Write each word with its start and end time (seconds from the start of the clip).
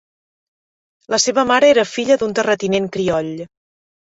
La 1.15 1.19
seva 1.25 1.45
mare 1.51 1.69
era 1.75 1.85
filla 1.91 2.17
d'un 2.23 2.35
terratinent 2.41 2.89
crioll. 2.97 3.33